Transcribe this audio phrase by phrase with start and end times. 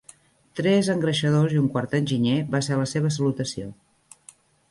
[0.59, 3.71] Tres engreixadors i un quart enginyer, va ser la seva salutació.